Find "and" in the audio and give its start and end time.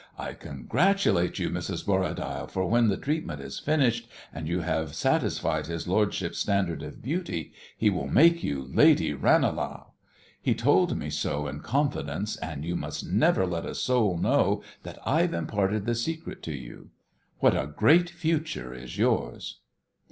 4.33-4.47, 12.37-12.65